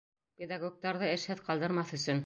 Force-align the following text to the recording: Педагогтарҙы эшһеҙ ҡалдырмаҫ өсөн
Педагогтарҙы 0.45 1.11
эшһеҙ 1.11 1.47
ҡалдырмаҫ 1.51 1.97
өсөн 2.01 2.19